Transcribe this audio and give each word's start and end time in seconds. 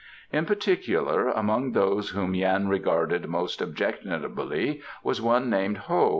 In 0.33 0.45
particular, 0.47 1.27
among 1.29 1.73
those 1.73 2.09
whom 2.09 2.33
Yan 2.33 2.67
regarded 2.69 3.27
most 3.29 3.61
objectionably 3.61 4.81
was 5.03 5.21
one 5.21 5.47
named 5.47 5.77
Ho. 5.77 6.09